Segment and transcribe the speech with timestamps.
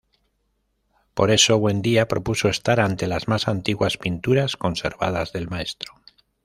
[1.13, 5.93] Por eso, Buendía propuso estar ante las más antiguas pinturas conservadas del maestro.